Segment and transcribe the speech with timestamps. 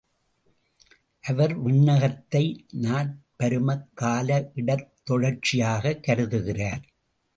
[1.21, 2.65] அவர் விண்ணகத்தை
[2.71, 4.51] நாற் பருமக் கால
[4.53, 6.81] இடத் தொடர்ச்சியாகக் கருதுகிறார்.